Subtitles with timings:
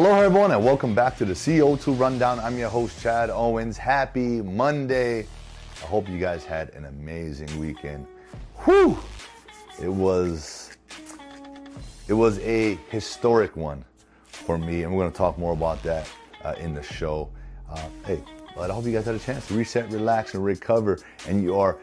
[0.00, 2.38] Hello, everyone, and welcome back to the CO2 Rundown.
[2.38, 3.76] I'm your host, Chad Owens.
[3.76, 5.26] Happy Monday.
[5.82, 8.06] I hope you guys had an amazing weekend.
[8.58, 8.96] Whew!
[9.82, 10.70] It was
[12.06, 13.84] it was a historic one
[14.22, 16.08] for me, and we're going to talk more about that
[16.44, 17.28] uh, in the show.
[17.68, 18.22] Uh, hey,
[18.54, 21.58] but I hope you guys had a chance to reset, relax, and recover, and you
[21.58, 21.76] are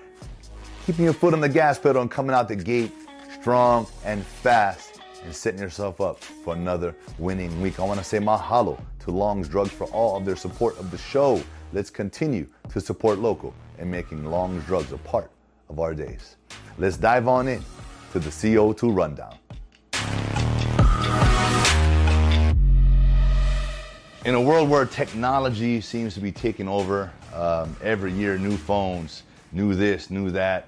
[0.85, 2.93] keeping your foot on the gas pedal and coming out the gate
[3.41, 4.84] strong and fast
[5.25, 7.79] and setting yourself up for another winning week.
[7.79, 10.98] I want to say mahalo to Long's Drugs for all of their support of the
[10.98, 11.41] show.
[11.73, 15.31] Let's continue to support local and making Long's Drugs a part
[15.70, 16.38] of our days.
[16.77, 17.63] Let's dive on in
[18.11, 19.35] to the CO2 rundown.
[24.26, 29.23] In a world where technology seems to be taking over um, every year, new phones,
[29.51, 30.67] new this, new that,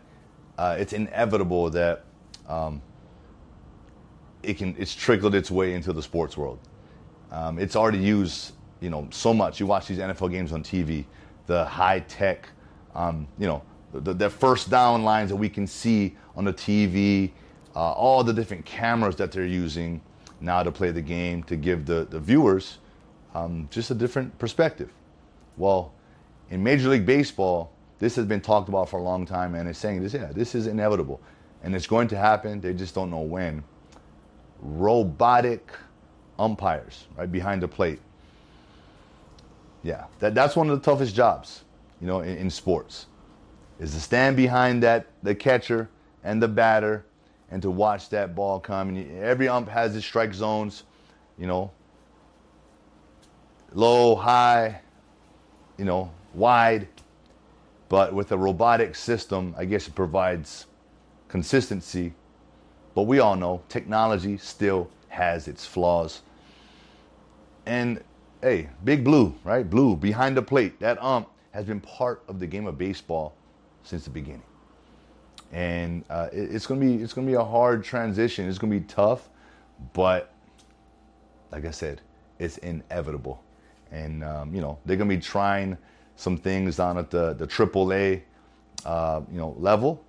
[0.58, 2.06] uh, it's inevitable that
[2.48, 2.82] um,
[4.48, 6.58] it can it's trickled its way into the sports world.
[7.32, 9.60] Um, it's already used, you know, so much.
[9.60, 11.04] You watch these NFL games on TV,
[11.46, 12.48] the high tech,
[12.96, 13.62] um, you know,
[13.94, 17.32] the, the, first down lines that we can see on the TV,
[17.76, 20.00] uh, all the different cameras that they're using
[20.40, 22.78] now to play the game to give the, the viewers
[23.36, 24.90] um, just a different perspective.
[25.58, 25.94] Well,
[26.50, 29.80] in Major League Baseball, this has been talked about for a long time, and it's
[29.80, 31.20] saying this, yeah, this is inevitable,
[31.64, 32.62] and it's going to happen.
[32.62, 33.64] They just don't know when
[34.62, 35.72] robotic
[36.40, 38.00] umpires right behind the plate.
[39.84, 41.64] Yeah, that, that's one of the toughest jobs,
[42.02, 43.06] you know, in, in sports,
[43.80, 45.90] is to stand behind that the catcher
[46.24, 47.06] and the batter,
[47.50, 48.90] and to watch that ball come.
[48.90, 50.84] And every ump has its strike zones,
[51.38, 51.72] you know,
[53.74, 54.82] low, high,
[55.78, 56.88] you know, wide.
[57.88, 60.66] But with a robotic system, I guess it provides
[61.30, 62.14] consistency
[62.98, 66.24] but we all know technology still has its flaws.
[67.68, 68.04] And
[68.42, 69.70] hey, Big Blue, right?
[69.70, 70.80] Blue behind the plate.
[70.80, 73.36] That ump has been part of the game of baseball
[73.84, 74.42] since the beginning.
[75.52, 78.50] And uh, it, it's gonna be it's gonna be a hard transition.
[78.50, 79.30] It's gonna be tough,
[79.94, 80.34] but
[81.52, 82.02] like I said,
[82.40, 83.44] it's inevitable.
[83.92, 85.78] And um, you know they're gonna be trying
[86.16, 88.24] some things down at the the AAA
[88.88, 90.04] uh, you know level,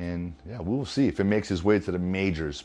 [0.00, 2.64] and yeah, we will see if it makes its way to the majors,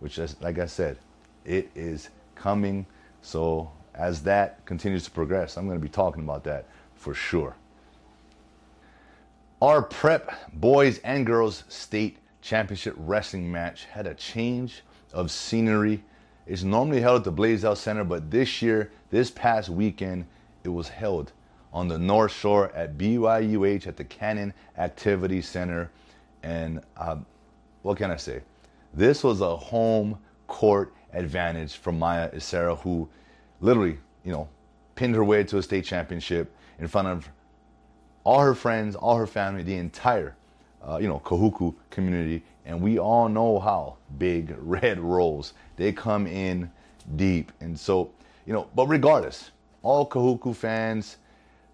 [0.00, 0.96] which is, like I said,
[1.44, 2.86] it is coming.
[3.20, 6.64] So as that continues to progress, I'm going to be talking about that
[6.94, 7.54] for sure.
[9.60, 14.82] Our prep boys and girls state championship wrestling match had a change
[15.12, 16.02] of scenery.
[16.46, 20.26] It's normally held at the Blaisdell Center, but this year, this past weekend,
[20.64, 21.32] it was held
[21.74, 25.90] on the North Shore at BYUH at the Cannon Activity Center.
[26.44, 27.24] And um,
[27.82, 28.42] what can I say?
[28.92, 33.08] This was a home court advantage for Maya Isera, who
[33.60, 34.46] literally, you know,
[34.94, 37.28] pinned her way to a state championship in front of
[38.24, 40.36] all her friends, all her family, the entire,
[40.86, 42.42] uh, you know, Kahuku community.
[42.66, 45.54] And we all know how big red rolls.
[45.76, 46.70] They come in
[47.16, 47.52] deep.
[47.60, 48.10] And so,
[48.44, 49.50] you know, but regardless,
[49.82, 51.16] all Kahuku fans,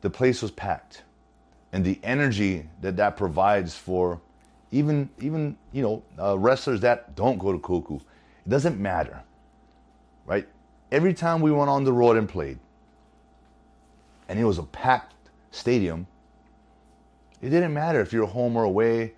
[0.01, 1.03] the place was packed.
[1.73, 4.21] And the energy that that provides for
[4.73, 9.23] even even you know uh, wrestlers that don't go to Kahuku, it doesn't matter,
[10.27, 10.47] right?
[10.93, 12.59] Every time we went on the road and played,
[14.29, 15.15] and it was a packed
[15.51, 16.07] stadium,
[17.41, 19.15] it didn't matter if you're home or away,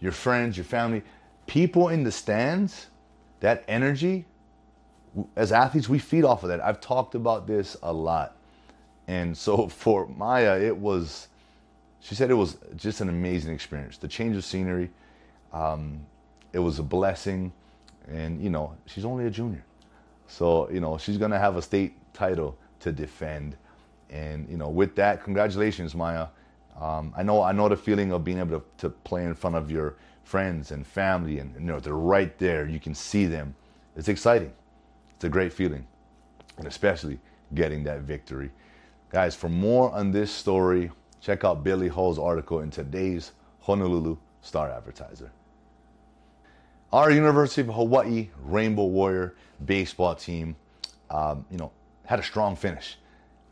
[0.00, 1.02] your friends, your family,
[1.46, 2.86] people in the stands,
[3.40, 4.26] that energy.
[5.34, 6.62] As athletes, we feed off of that.
[6.62, 8.36] I've talked about this a lot,
[9.08, 11.28] and so for Maya, it was
[12.06, 13.98] she said it was just an amazing experience.
[13.98, 14.90] The change of scenery,
[15.52, 16.06] um,
[16.52, 17.52] it was a blessing,
[18.06, 19.64] and you know she's only a junior,
[20.28, 23.56] so you know she's gonna have a state title to defend,
[24.08, 26.28] and you know with that, congratulations, Maya.
[26.80, 29.56] Um, I know I know the feeling of being able to, to play in front
[29.56, 32.68] of your friends and family, and you know they're right there.
[32.68, 33.56] You can see them.
[33.96, 34.52] It's exciting.
[35.16, 35.84] It's a great feeling,
[36.56, 37.18] and especially
[37.52, 38.52] getting that victory.
[39.10, 40.92] Guys, for more on this story,
[41.26, 43.32] Check out Billy Hull's article in today's
[43.62, 45.32] Honolulu Star Advertiser.
[46.92, 49.34] Our University of Hawaii Rainbow Warrior
[49.64, 50.54] baseball team,
[51.10, 51.72] um, you know,
[52.04, 52.96] had a strong finish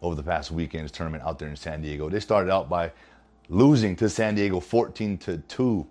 [0.02, 2.08] over the past weekend's tournament out there in San Diego.
[2.08, 2.92] They started out by
[3.48, 5.84] losing to San Diego 14 to 2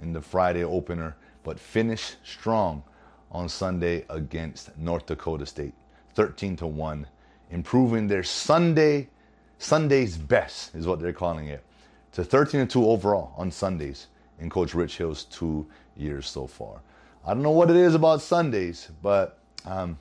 [0.00, 2.82] in the Friday opener, but finished strong
[3.30, 5.74] on Sunday against North Dakota State,
[6.14, 7.06] 13 to 1,
[7.50, 9.10] improving their Sunday
[9.58, 11.62] Sunday's best is what they're calling it.
[12.12, 14.08] To 13 and 2 overall on Sundays
[14.40, 15.66] in Coach Rich Hill's two
[15.96, 16.80] years so far.
[17.24, 19.98] I don't know what it is about Sundays, but um,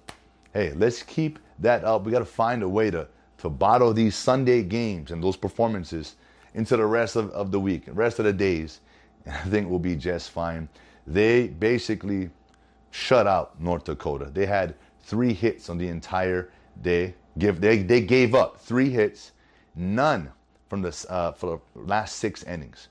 [0.53, 2.03] hey, let's keep that up.
[2.03, 3.07] We got to find a way to
[3.45, 6.15] to bottle these Sunday games and those performances
[6.53, 8.79] into the rest of, of the week, rest of the days.
[9.25, 10.69] And I think we'll be just fine.
[11.05, 12.29] They basically
[12.91, 14.31] shut out North Dakota.
[14.33, 16.49] They had three hits on the entire
[16.81, 17.13] day.
[17.37, 19.33] Give they they gave up three hits,
[19.75, 20.31] none
[20.69, 22.89] from the uh, for the last six innings.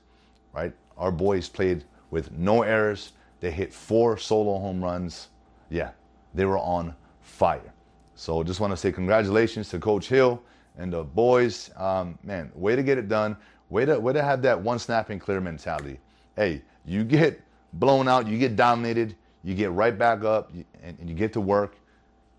[0.53, 3.11] Right, our boys played with no errors.
[3.41, 5.27] They hit four solo home runs.
[5.69, 5.91] Yeah,
[6.33, 7.73] they were on fire.
[8.15, 10.41] So just want to say congratulations to Coach Hill
[10.77, 11.69] and the boys.
[11.75, 13.35] Um, man, way to get it done.
[13.69, 15.99] Way to way to have that one snap and clear mentality.
[16.35, 17.41] Hey, you get
[17.73, 20.51] blown out, you get dominated, you get right back up,
[20.83, 21.75] and, and you get to work,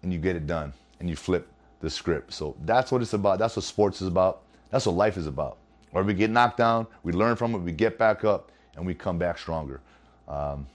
[0.02, 1.48] and you get it done, and you flip
[1.81, 2.32] the script.
[2.32, 3.38] So that's what it's about.
[3.38, 4.43] That's what sports is about.
[4.70, 5.58] That's what life is about.
[5.90, 8.94] Where we get knocked down, we learn from it, we get back up, and we
[8.94, 9.81] come back stronger.
[10.28, 10.67] Um,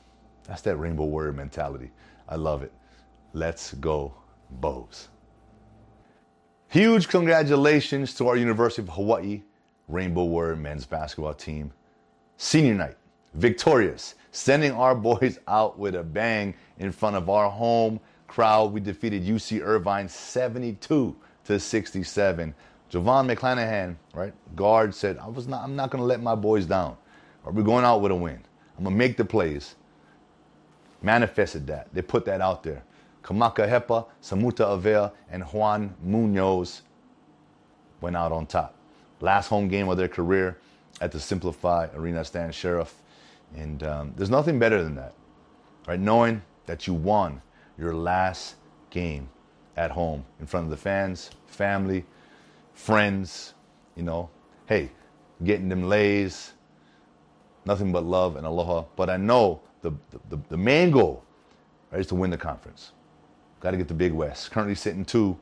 [0.43, 1.91] that's that rainbow warrior mentality.
[2.27, 2.71] I love it.
[3.33, 4.13] Let's go,
[4.49, 5.09] Bows.
[6.67, 9.41] Huge congratulations to our University of Hawaii
[9.87, 11.71] Rainbow Warrior men's basketball team.
[12.37, 12.95] Senior night,
[13.33, 17.99] victorious, sending our boys out with a bang in front of our home
[18.31, 18.71] crowd.
[18.71, 22.55] We defeated UC Irvine 72 to 67.
[22.89, 26.65] JoVon McClanahan, right, guard said, I was not, I'm not going to let my boys
[26.65, 26.95] down.
[27.43, 28.39] We're going out with a win.
[28.77, 29.75] I'm going to make the plays.
[31.01, 31.93] Manifested that.
[31.93, 32.83] They put that out there.
[33.23, 36.83] Kamaka Hepa, Samuta Avea, and Juan Munoz
[37.99, 38.75] went out on top.
[39.19, 40.57] Last home game of their career
[41.01, 42.95] at the SimpliFi Arena Stan Sheriff.
[43.55, 45.13] And um, there's nothing better than that,
[45.87, 45.99] right?
[45.99, 47.41] Knowing that you won
[47.77, 48.55] your last
[48.89, 49.29] game
[49.77, 52.05] at home in front of the fans, family,
[52.73, 53.53] friends,
[53.95, 54.29] you know.
[54.65, 54.91] Hey,
[55.43, 56.53] getting them leis,
[57.65, 58.85] nothing but love and aloha.
[58.95, 59.91] But I know the,
[60.29, 61.23] the, the main goal
[61.91, 62.91] right, is to win the conference.
[63.59, 64.51] Got to get the Big West.
[64.51, 65.37] Currently sitting two.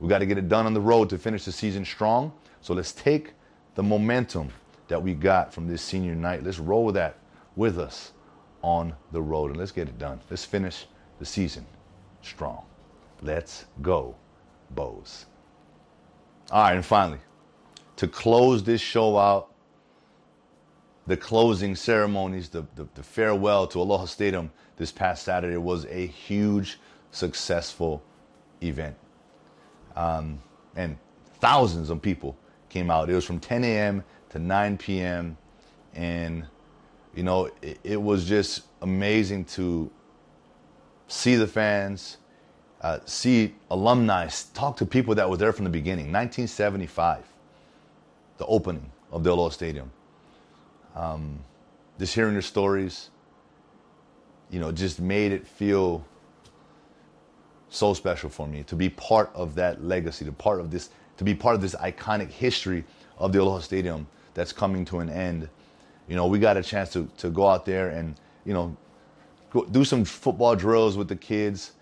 [0.00, 2.32] We got to get it done on the road to finish the season strong.
[2.60, 3.32] So let's take
[3.74, 4.48] the momentum
[4.88, 6.42] that we got from this senior night.
[6.42, 7.18] Let's roll that
[7.56, 8.12] with us
[8.62, 10.20] on the road and let's get it done.
[10.30, 10.86] Let's finish
[11.18, 11.66] the season
[12.24, 12.64] strong.
[13.22, 14.14] Let's go,
[14.70, 15.26] Bows.
[16.50, 17.20] All right, and finally,
[17.96, 19.50] to close this show out,
[21.06, 26.06] the closing ceremonies, the, the, the, farewell to Aloha Stadium this past Saturday was a
[26.06, 26.78] huge,
[27.10, 28.02] successful
[28.62, 28.96] event.
[29.96, 30.40] Um,
[30.76, 30.96] and
[31.40, 32.36] thousands of people
[32.68, 33.10] came out.
[33.10, 34.02] It was from 10 a.m.
[34.30, 35.36] to 9 p.m.
[35.94, 36.46] And,
[37.14, 39.90] you know, it, it was just amazing to
[41.08, 42.18] see the fans,
[42.80, 46.06] uh, see alumni, talk to people that were there from the beginning.
[46.06, 47.24] 1975,
[48.38, 49.90] the opening of the Aloha Stadium
[50.94, 51.38] um,
[51.98, 53.10] just hearing their stories,
[54.50, 56.04] you know, just made it feel
[57.68, 61.24] so special for me to be part of that legacy, to part of this, to
[61.24, 62.84] be part of this iconic history
[63.18, 65.48] of the Aloha Stadium that's coming to an end.
[66.08, 68.14] You know, we got a chance to to go out there and
[68.44, 68.76] you know
[69.70, 71.72] do some football drills with the kids.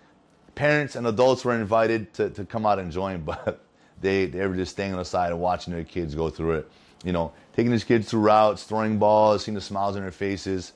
[0.55, 3.65] Parents and adults were invited to, to come out and join, but
[4.01, 6.71] they they were just staying on the side and watching their kids go through it
[7.03, 10.73] you know, taking his kids through routes, throwing balls, seeing the smiles on their faces.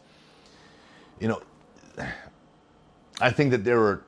[1.20, 1.42] You know,
[3.20, 4.04] I think that they were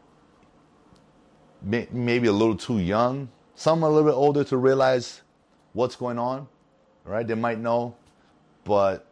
[1.62, 3.30] maybe a little too young.
[3.56, 5.22] Some a little bit older to realize
[5.74, 6.48] what's going on,
[7.04, 7.26] right?
[7.26, 7.96] They might know,
[8.64, 9.08] but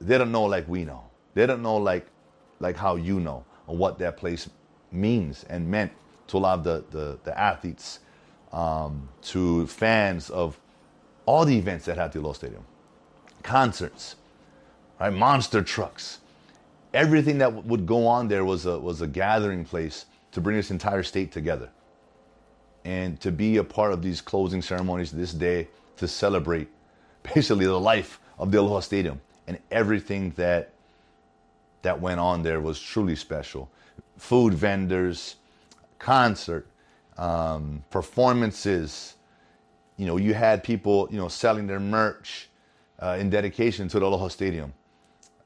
[0.00, 1.04] they don't know like we know.
[1.34, 2.06] They don't know like
[2.62, 4.50] like how you know or what that place
[4.92, 5.92] means and meant
[6.28, 8.00] to a lot of the, the, the athletes,
[8.52, 10.58] um, to fans of
[11.26, 12.64] all the events that had the Aloha Stadium,
[13.42, 14.16] concerts,
[15.00, 16.20] right, monster trucks,
[16.94, 20.56] everything that w- would go on there was a was a gathering place to bring
[20.56, 21.70] this entire state together,
[22.84, 26.68] and to be a part of these closing ceremonies this day to celebrate
[27.34, 30.72] basically the life of the Aloha Stadium and everything that
[31.82, 33.70] that went on there was truly special.
[34.16, 35.36] Food vendors,
[35.98, 36.66] concert,
[37.18, 39.14] um, performances,
[39.96, 42.48] you know, you had people, you know, selling their merch
[43.00, 44.72] uh, in dedication to the Aloha Stadium.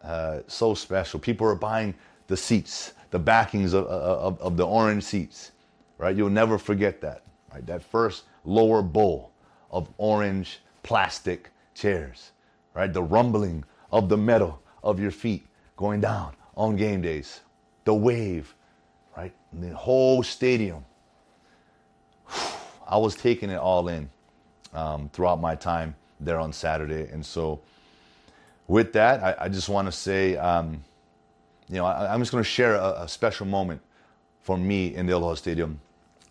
[0.03, 1.19] Uh, so special.
[1.19, 1.95] People were buying
[2.29, 5.53] the seats, the backings of, of, of, the orange seats,
[5.99, 6.15] right?
[6.17, 7.67] You'll never forget that, right?
[7.67, 9.33] That first lower bowl
[9.71, 12.33] of orange plastic chairs,
[12.75, 12.93] right?
[12.93, 15.47] The rumbling of the metal of your feet
[15.77, 17.41] going down on game days,
[17.85, 18.55] the wave,
[19.17, 19.33] right?
[19.53, 20.85] And the whole stadium.
[22.89, 24.09] I was taking it all in
[24.73, 27.09] um, throughout my time there on Saturday.
[27.13, 27.61] And so,
[28.69, 30.83] with that, I, I just want to say, um,
[31.69, 33.81] you know, I, am just going to share a, a, special moment
[34.43, 35.81] for me in the Aloha Stadium.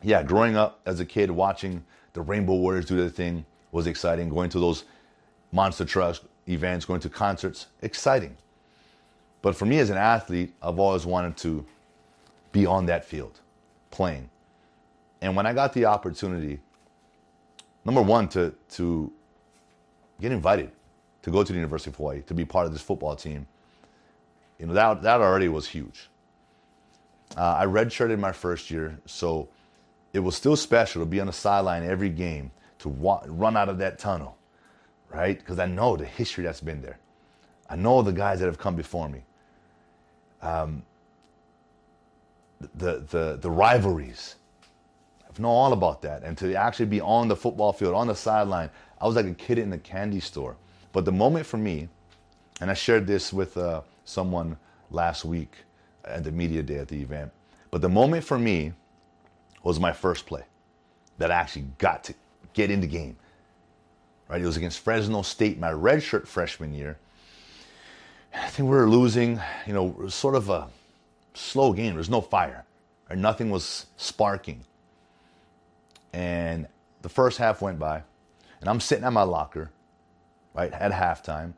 [0.01, 1.83] yeah, growing up as a kid, watching
[2.13, 4.29] the Rainbow Warriors do their thing was exciting.
[4.29, 4.85] Going to those
[5.51, 8.37] monster trucks events, going to concerts, exciting.
[9.45, 11.63] But for me as an athlete, I've always wanted to
[12.51, 13.41] be on that field,
[13.91, 14.31] playing.
[15.21, 16.59] And when I got the opportunity,
[17.85, 19.13] number one, to to
[20.19, 20.71] get invited
[21.21, 23.45] to go to the University of Hawaii to be part of this football team,
[24.57, 26.09] you know that that already was huge.
[27.37, 29.47] Uh, I redshirted my first year, so
[30.11, 32.49] it was still special to be on the sideline every game
[32.79, 34.37] to wa- run out of that tunnel,
[35.13, 35.37] right?
[35.37, 36.97] Because I know the history that's been there.
[37.69, 39.21] I know the guys that have come before me.
[40.45, 40.83] Um,
[42.75, 44.35] the the the rivalries.
[45.23, 48.15] I know all about that, and to actually be on the football field, on the
[48.15, 48.69] sideline,
[49.01, 50.55] I was like a kid in a candy store.
[50.93, 51.89] But the moment for me,
[52.61, 54.57] and I shared this with uh, someone
[54.91, 55.53] last week
[56.05, 57.31] at the media day at the event.
[57.71, 58.71] But the moment for me
[59.63, 60.43] was my first play
[61.17, 62.13] that I actually got to
[62.53, 63.17] get in the game.
[64.29, 64.41] Right?
[64.41, 66.97] It was against Fresno State my redshirt freshman year.
[68.41, 70.67] I think we were losing, you know, sort of a
[71.33, 71.91] slow game.
[71.91, 72.65] There was no fire.
[73.09, 73.17] Right?
[73.17, 74.63] Nothing was sparking.
[76.13, 76.67] And
[77.01, 78.01] the first half went by,
[78.61, 79.69] and I'm sitting at my locker,
[80.53, 81.53] right, at halftime,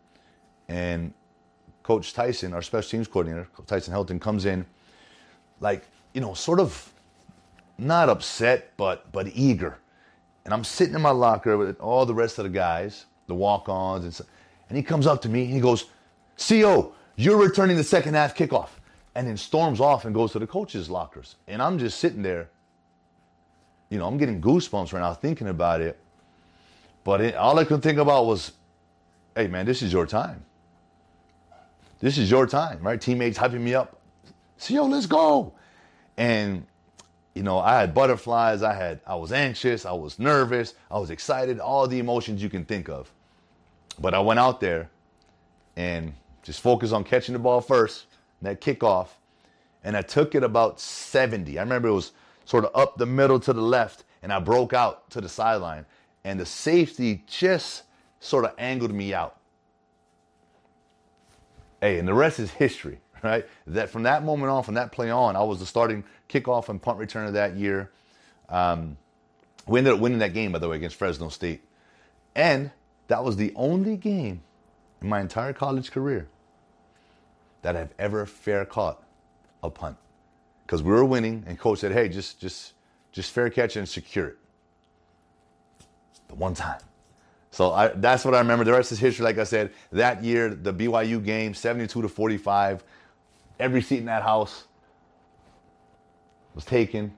[0.67, 1.13] and
[1.83, 4.65] Coach Tyson, our special teams coordinator, Tyson Helton, comes in,
[5.61, 6.91] like you know, sort of
[7.77, 9.77] not upset, but but eager.
[10.43, 14.03] And I'm sitting in my locker with all the rest of the guys, the walk-ons,
[14.03, 14.25] and so,
[14.69, 15.85] and he comes up to me and he goes,
[16.37, 18.69] "Co, you're returning the second half kickoff,"
[19.15, 21.35] and then storms off and goes to the coaches' lockers.
[21.47, 22.49] And I'm just sitting there.
[23.89, 25.97] You know, I'm getting goosebumps right now thinking about it.
[27.03, 28.51] But it, all I could think about was,
[29.35, 30.43] "Hey, man, this is your time."
[31.99, 32.99] this is your time, right?
[32.99, 33.99] Teammates hyping me up.
[34.67, 35.53] yo, let's go.
[36.17, 36.65] And
[37.33, 38.63] you know, I had butterflies.
[38.63, 39.85] I had, I was anxious.
[39.85, 40.73] I was nervous.
[40.89, 41.59] I was excited.
[41.59, 43.11] All the emotions you can think of.
[43.99, 44.89] But I went out there
[45.75, 46.13] and
[46.47, 48.05] just focus on catching the ball first,
[48.41, 49.09] that kickoff,
[49.83, 51.59] and I took it about 70.
[51.59, 52.13] I remember it was
[52.45, 55.85] sort of up the middle to the left, and I broke out to the sideline,
[56.23, 57.83] and the safety just
[58.21, 59.35] sort of angled me out.
[61.81, 63.45] Hey, and the rest is history, right?
[63.67, 66.81] That from that moment on, from that play on, I was the starting kickoff and
[66.81, 67.91] punt returner that year.
[68.47, 68.95] Um,
[69.67, 71.61] we ended up winning that game, by the way, against Fresno State.
[72.35, 72.71] And
[73.09, 74.43] that was the only game
[75.01, 76.29] in my entire college career
[77.61, 79.03] that I've ever fair caught
[79.63, 79.97] a punt.
[80.65, 82.73] Because we were winning, and coach said, hey, just just
[83.11, 84.37] just fair catch and secure it.
[86.27, 86.79] The one time.
[87.51, 88.65] So I, that's what I remember.
[88.65, 89.23] The rest is history.
[89.23, 92.83] Like I said, that year, the BYU game, 72 to 45,
[93.59, 94.65] every seat in that house
[96.53, 97.13] was taken.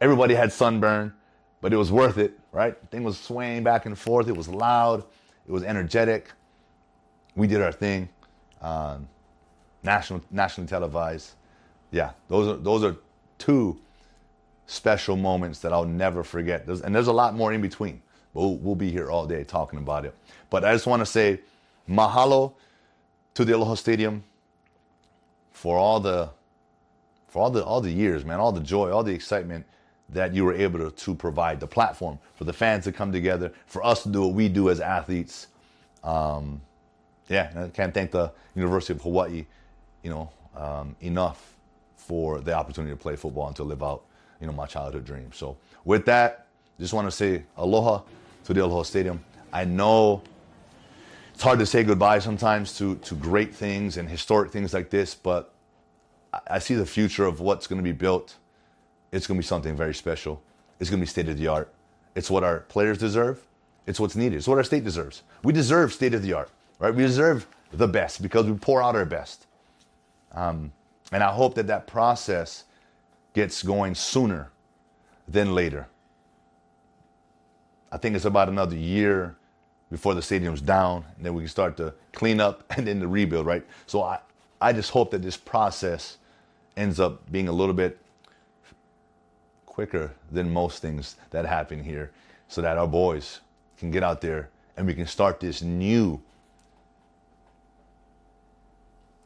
[0.00, 1.12] Everybody had sunburn,
[1.60, 2.80] but it was worth it, right?
[2.80, 4.28] The thing was swaying back and forth.
[4.28, 5.04] It was loud.
[5.46, 6.30] It was energetic.
[7.34, 8.08] We did our thing.
[8.60, 9.08] Um,
[9.82, 11.32] national, nationally televised.
[11.90, 12.96] Yeah, those are those are
[13.38, 13.78] two
[14.66, 16.66] special moments that I'll never forget.
[16.66, 18.00] There's, and there's a lot more in between.
[18.34, 20.14] We'll, we'll be here all day talking about it.
[20.48, 21.40] But I just want to say
[21.88, 22.54] mahalo
[23.34, 24.22] to the Aloha Stadium
[25.50, 26.30] for all the
[27.28, 29.66] for all the all the years, man, all the joy, all the excitement
[30.08, 33.52] that you were able to, to provide the platform for the fans to come together,
[33.66, 35.48] for us to do what we do as athletes.
[36.04, 36.60] Um,
[37.28, 39.46] yeah, I can't thank the University of Hawaii,
[40.02, 41.54] you know, um, enough
[41.96, 44.04] for the opportunity to play football and to live out,
[44.40, 45.30] you know, my childhood dream.
[45.32, 46.46] So with that,
[46.80, 48.02] just want to say aloha
[48.44, 49.24] to the Aloha Stadium.
[49.52, 50.22] I know
[51.34, 55.14] it's hard to say goodbye sometimes to, to great things and historic things like this,
[55.14, 55.52] but
[56.46, 58.36] I see the future of what's going to be built.
[59.12, 60.42] It's going to be something very special.
[60.80, 61.72] It's going to be state of the art.
[62.14, 63.40] It's what our players deserve.
[63.86, 64.36] It's what's needed.
[64.36, 65.22] It's what our state deserves.
[65.42, 66.94] We deserve state of the art, right?
[66.94, 69.46] We deserve the best because we pour out our best.
[70.32, 70.72] Um,
[71.12, 72.64] and I hope that that process
[73.34, 74.50] gets going sooner
[75.28, 75.88] than later.
[77.90, 79.36] I think it's about another year
[79.90, 83.08] before the stadium's down, and then we can start to clean up and then the
[83.08, 83.64] rebuild, right?
[83.86, 84.20] So I,
[84.60, 86.16] I just hope that this process
[86.76, 87.98] ends up being a little bit
[89.66, 92.10] quicker than most things that happen here
[92.48, 93.40] so that our boys
[93.78, 96.20] can get out there and we can start this new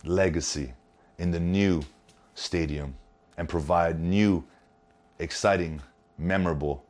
[0.04, 0.72] legacy
[1.18, 1.82] in the new
[2.34, 2.94] stadium
[3.38, 4.44] and provide new,
[5.18, 5.80] exciting,
[6.18, 6.84] memorable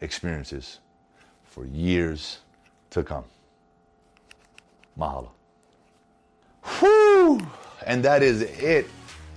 [0.00, 0.80] experiences
[1.44, 2.38] for years
[2.90, 3.24] to come.
[4.98, 5.30] Mahalo.
[6.78, 7.40] Whew!
[7.86, 8.86] And that is it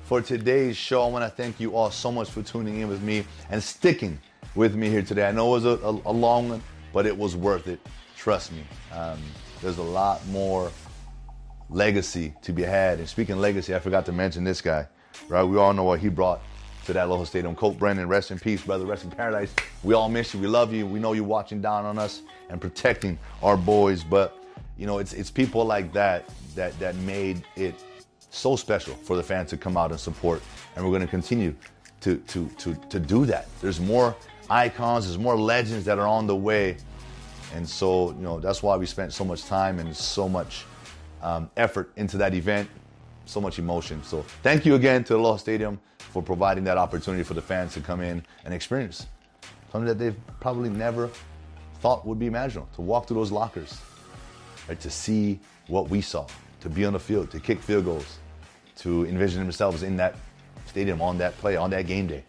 [0.04, 1.04] for today's show.
[1.04, 4.20] I want to thank you all so much for tuning in with me and sticking
[4.56, 5.28] with me here today.
[5.28, 7.80] I know it was a, a, a long one, but it was worth it.
[8.18, 8.64] Trust me.
[8.94, 9.20] Um,
[9.62, 10.72] there's a lot more
[11.72, 13.00] legacy to be had.
[13.00, 14.88] And speaking legacy, I forgot to mention this guy,
[15.28, 15.44] right?
[15.44, 16.42] We all know what he brought
[16.86, 17.56] to that local stadium.
[17.56, 19.54] Colt Brennan, rest in peace, brother, rest in paradise.
[19.84, 20.40] We all miss you.
[20.40, 20.86] We love you.
[20.86, 24.04] We know you're watching down on us and protecting our boys.
[24.04, 24.38] But
[24.78, 27.76] you know, it's it's people like that that that made it
[28.30, 30.42] so special for the fans to come out and support.
[30.76, 31.56] And we're going to continue
[32.02, 33.48] to to to to do that.
[33.62, 34.16] There's more
[34.50, 36.78] icons, there's more legends that are on the way.
[37.54, 40.66] And so, you know, that's why we spent so much time and so much
[41.22, 42.70] um, effort into that event,
[43.26, 44.04] so much emotion.
[44.04, 47.74] So, thank you again to the Aloha Stadium for providing that opportunity for the fans
[47.74, 49.08] to come in and experience
[49.72, 51.10] something that they've probably never
[51.80, 53.80] thought would be imaginable to walk through those lockers,
[54.68, 56.28] right, to see what we saw,
[56.60, 58.20] to be on the field, to kick field goals,
[58.76, 60.16] to envision themselves in that
[60.66, 62.24] stadium on that play, on that game day.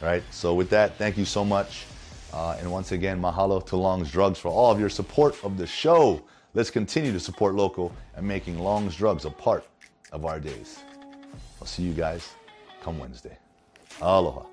[0.00, 0.22] Right?
[0.30, 1.86] So, with that, thank you so much.
[2.32, 5.66] Uh, and once again, mahalo to Long's Drugs for all of your support of the
[5.66, 6.22] show.
[6.56, 9.66] Let's continue to support local and making Long's Drugs a part
[10.10, 10.78] of our days.
[11.60, 12.30] I'll see you guys
[12.80, 13.36] come Wednesday.
[14.00, 14.46] Aloha.